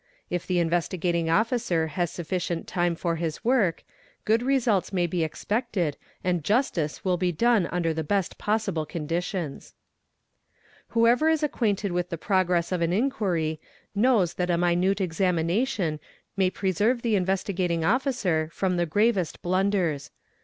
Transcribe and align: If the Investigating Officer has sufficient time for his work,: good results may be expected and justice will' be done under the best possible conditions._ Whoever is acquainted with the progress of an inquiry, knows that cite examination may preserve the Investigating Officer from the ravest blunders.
If 0.31 0.47
the 0.47 0.57
Investigating 0.57 1.29
Officer 1.29 1.85
has 1.89 2.09
sufficient 2.09 2.65
time 2.65 2.95
for 2.95 3.17
his 3.17 3.45
work,: 3.45 3.83
good 4.25 4.41
results 4.41 4.91
may 4.91 5.05
be 5.05 5.23
expected 5.23 5.95
and 6.23 6.43
justice 6.43 7.05
will' 7.05 7.17
be 7.17 7.31
done 7.31 7.67
under 7.67 7.93
the 7.93 8.03
best 8.03 8.39
possible 8.39 8.83
conditions._ 8.83 9.75
Whoever 10.87 11.29
is 11.29 11.43
acquainted 11.43 11.91
with 11.91 12.09
the 12.09 12.17
progress 12.17 12.71
of 12.71 12.81
an 12.81 12.91
inquiry, 12.91 13.61
knows 13.93 14.33
that 14.33 14.47
cite 14.49 15.01
examination 15.01 15.99
may 16.35 16.49
preserve 16.49 17.03
the 17.03 17.15
Investigating 17.15 17.85
Officer 17.85 18.49
from 18.51 18.77
the 18.77 18.87
ravest 18.91 19.43
blunders. 19.43 20.09